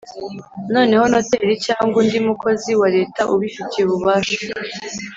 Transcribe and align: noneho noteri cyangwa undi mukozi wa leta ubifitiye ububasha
noneho 0.73 1.03
noteri 1.13 1.53
cyangwa 1.65 1.95
undi 2.01 2.19
mukozi 2.27 2.71
wa 2.81 2.87
leta 2.95 3.21
ubifitiye 3.33 3.83
ububasha 3.85 4.39